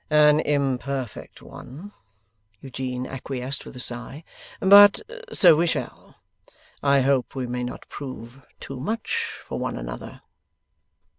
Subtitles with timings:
[0.09, 1.91] 'An imperfect one,'
[2.59, 4.23] Eugene acquiesced, with a sigh,
[4.59, 4.99] 'but
[5.31, 6.15] so we shall.
[6.81, 10.23] I hope we may not prove too much for one another.